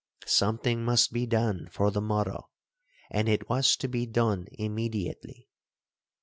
Something 0.25 0.83
must 0.83 1.13
be 1.13 1.27
done 1.27 1.67
for 1.71 1.91
the 1.91 2.01
morrow,—and 2.01 3.29
it 3.29 3.47
was 3.47 3.75
to 3.75 3.87
be 3.87 4.07
done 4.07 4.47
immediately. 4.53 5.47